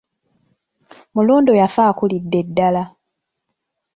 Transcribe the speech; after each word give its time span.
Mulondo 1.13 1.51
yafa 1.61 1.81
akulidde 1.91 2.39
ddala. 2.47 2.83